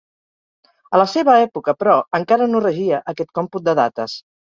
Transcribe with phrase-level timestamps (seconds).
[0.95, 4.23] A la seva època, però, encara no regia aquest còmput de dates.